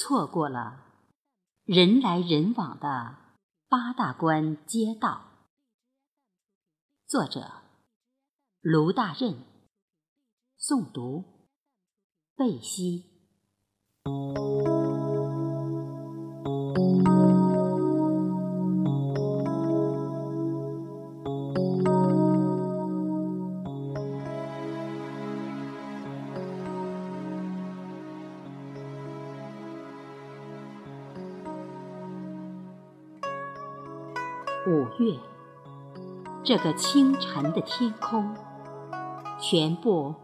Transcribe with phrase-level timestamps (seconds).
[0.00, 0.82] 错过了
[1.64, 3.16] 人来人往的
[3.68, 5.26] 八大关街道。
[7.06, 7.52] 作者：
[8.62, 9.44] 卢大任。
[10.58, 11.48] 诵读：
[12.34, 13.04] 贝西。
[34.66, 35.18] 五月，
[36.44, 38.34] 这个清晨的天空，
[39.40, 40.14] 全部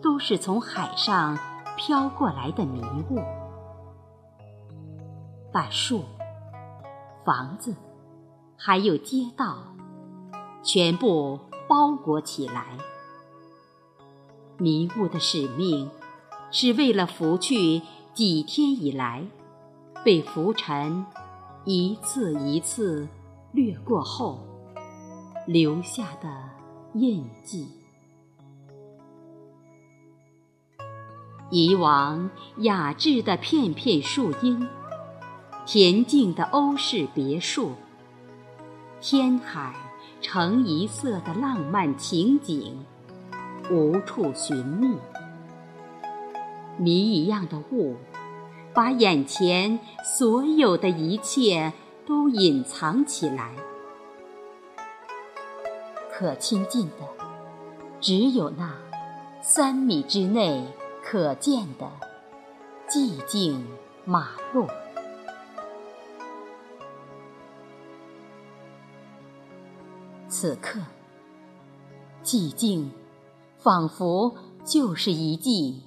[0.00, 1.36] 都是从海上
[1.76, 3.20] 飘过来的迷雾，
[5.52, 6.04] 把树、
[7.24, 7.74] 房子
[8.56, 9.74] 还有街道
[10.62, 12.78] 全部包裹起来。
[14.56, 15.90] 迷雾的使命，
[16.52, 19.26] 是为了拂去几天以来
[20.04, 21.04] 被浮尘
[21.64, 23.08] 一次一次。
[23.54, 24.44] 掠过后
[25.46, 26.28] 留下的
[26.94, 27.68] 印记。
[31.50, 34.66] 以往雅致的片片树荫，
[35.64, 37.70] 恬静的欧式别墅，
[39.00, 39.72] 天海
[40.20, 42.84] 成一色的浪漫情景，
[43.70, 44.96] 无处寻觅。
[46.76, 47.94] 谜一样的雾，
[48.74, 51.72] 把眼前所有的一切。
[52.06, 53.54] 都隐藏起来，
[56.12, 56.96] 可亲近的
[57.98, 58.76] 只有那
[59.40, 60.66] 三米之内
[61.02, 61.90] 可见的
[62.86, 63.66] 寂静
[64.04, 64.66] 马路。
[70.28, 70.80] 此刻，
[72.22, 72.92] 寂静
[73.56, 75.84] 仿佛就是一剂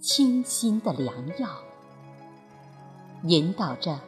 [0.00, 1.48] 清新的良药，
[3.22, 4.00] 引导着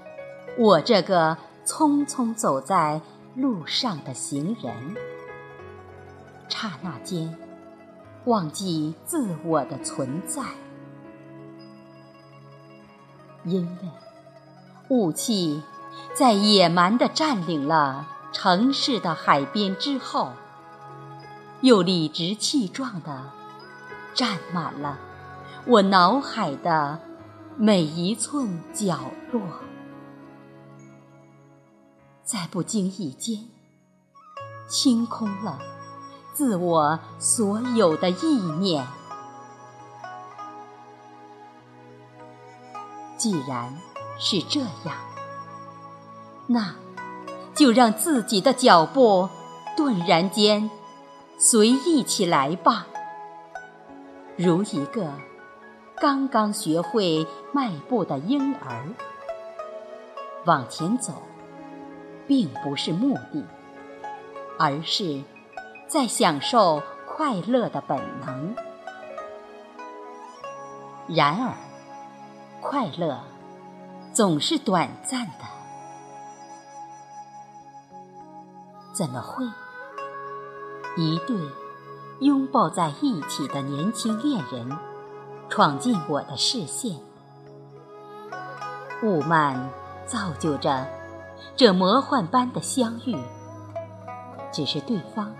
[0.58, 1.38] 我这个。
[1.64, 3.00] 匆匆走在
[3.34, 4.96] 路上的行人，
[6.48, 7.36] 刹那间
[8.24, 10.42] 忘记自我的存在，
[13.44, 13.88] 因为
[14.88, 15.62] 雾气
[16.14, 20.32] 在野蛮地占领了城市的海边之后，
[21.60, 23.30] 又理直气壮地
[24.14, 24.98] 占满了
[25.66, 27.00] 我脑海的
[27.56, 28.98] 每一寸角
[29.30, 29.40] 落。
[32.32, 33.44] 在不经意间，
[34.66, 35.58] 清空了
[36.32, 38.86] 自我所有的意念。
[43.18, 43.76] 既然
[44.18, 44.96] 是这样，
[46.46, 46.74] 那
[47.54, 49.28] 就让自己的脚步
[49.76, 50.70] 顿然间
[51.36, 52.86] 随意起来吧，
[54.38, 55.12] 如一个
[56.00, 58.88] 刚刚学会迈步的婴儿，
[60.46, 61.12] 往前走。
[62.26, 63.44] 并不是目的，
[64.58, 65.22] 而是
[65.86, 68.54] 在享受快乐的本能。
[71.08, 71.54] 然而，
[72.60, 73.20] 快乐
[74.12, 75.44] 总是短暂的。
[78.92, 79.44] 怎么会？
[80.96, 81.36] 一对
[82.20, 84.78] 拥抱在一起的年轻恋人
[85.48, 86.98] 闯进我的视线，
[89.02, 89.70] 雾漫
[90.06, 90.86] 造就着。
[91.56, 93.16] 这魔幻般的相遇，
[94.52, 95.34] 只是对方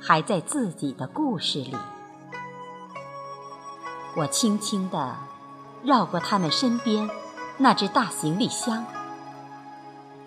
[0.00, 1.76] 还在自己的故事里。
[4.16, 5.16] 我轻轻地
[5.84, 7.08] 绕过他们身边
[7.58, 8.84] 那只大行李箱，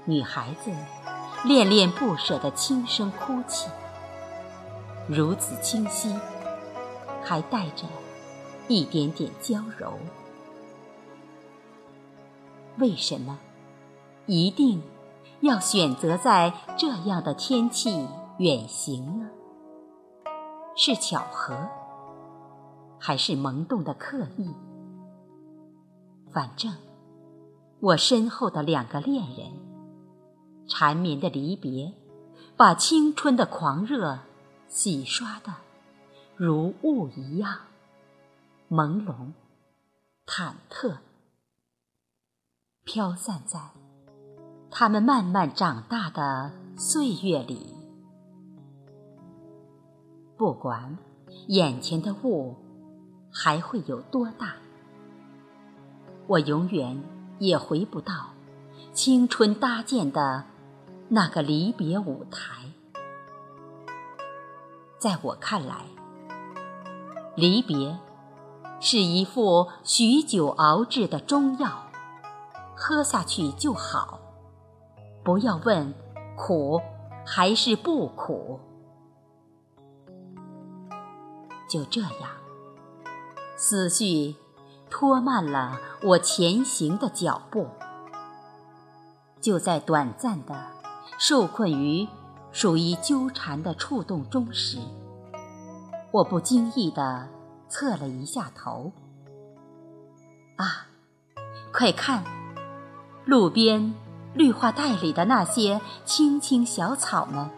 [0.06, 0.72] 女孩子
[1.44, 3.70] 恋恋不舍地轻声哭泣，
[5.08, 6.16] 如此清晰，
[7.22, 7.86] 还带着
[8.70, 10.00] 一点点娇柔。
[12.78, 13.38] 为什么？
[14.26, 14.82] 一定
[15.42, 18.08] 要选择在这样的天气
[18.38, 19.30] 远行呢？
[20.76, 21.68] 是巧合，
[22.98, 24.54] 还是萌动的刻意？
[26.32, 26.74] 反正
[27.82, 29.52] 我身后的两个恋人，
[30.68, 31.94] 缠绵的离别，
[32.56, 34.20] 把青春的狂热
[34.70, 35.54] 洗刷的
[36.38, 37.58] 如雾一样
[38.70, 39.34] 朦胧、
[40.26, 41.00] 忐忑，
[42.86, 43.60] 飘散在。
[44.76, 47.76] 他们慢慢长大的岁月里，
[50.36, 50.98] 不管
[51.46, 52.56] 眼前的雾
[53.32, 54.56] 还会有多大，
[56.26, 57.00] 我永远
[57.38, 58.32] 也回不到
[58.94, 60.46] 青春搭建的
[61.08, 62.66] 那个离别舞台。
[64.98, 65.86] 在我看来，
[67.36, 68.00] 离别
[68.80, 71.84] 是一副许久熬制的中药，
[72.76, 74.20] 喝下去就好，
[75.24, 75.94] 不要问
[76.36, 76.82] 苦
[77.26, 78.60] 还是不苦。
[81.70, 82.30] 就这样，
[83.56, 84.36] 思绪
[84.90, 87.68] 拖慢了我前行的脚步。
[89.42, 90.56] 就在短暂的
[91.18, 92.08] 受困于
[92.52, 94.78] 属于纠缠的触动中时，
[96.12, 97.28] 我不经意地
[97.68, 98.92] 侧了一下头。
[100.58, 100.88] 啊，
[101.74, 102.24] 快看，
[103.26, 103.94] 路边
[104.34, 107.50] 绿化带里的那些青青小草们，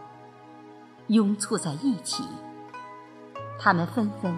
[1.07, 2.23] 拥簇在一起，
[3.59, 4.37] 它们纷纷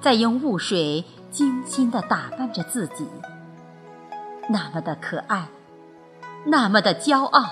[0.00, 3.06] 在用雾水精心地打扮着自己，
[4.48, 5.48] 那么的可爱。
[6.46, 7.42] 那么的骄傲，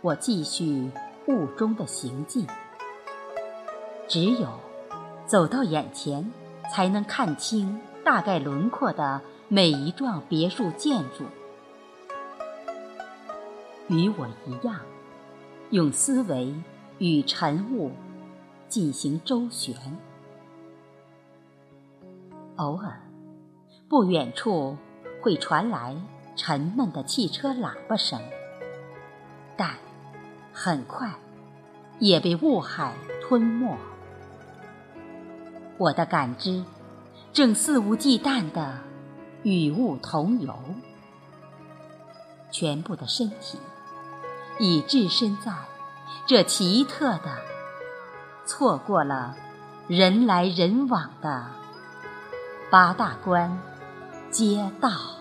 [0.00, 0.90] 我继续
[1.26, 2.46] 雾中的行进。
[4.06, 4.48] 只有
[5.26, 6.32] 走到眼前，
[6.72, 11.24] 才能看清大概轮廓的每一幢别墅建筑。
[13.88, 14.80] 与我一样，
[15.70, 16.54] 用思维
[16.98, 17.90] 与晨雾
[18.68, 19.74] 进行周旋。
[22.56, 23.00] 偶尔，
[23.88, 24.76] 不远处。
[25.20, 25.96] 会传来
[26.36, 28.20] 沉闷的汽车喇叭声，
[29.56, 29.74] 但
[30.52, 31.12] 很快
[31.98, 33.76] 也被雾海吞没。
[35.76, 36.64] 我的感知
[37.32, 38.78] 正肆无忌惮地
[39.42, 40.54] 与雾同游，
[42.52, 43.58] 全部的身体
[44.58, 45.52] 已置身在
[46.26, 47.38] 这奇特的、
[48.44, 49.34] 错过了
[49.86, 51.46] 人来人往的
[52.70, 53.58] 八大关。
[54.30, 55.17] 街道。